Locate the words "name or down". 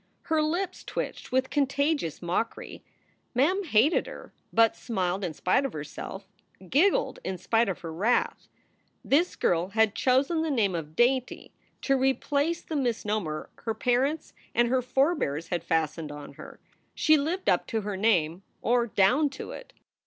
17.95-19.29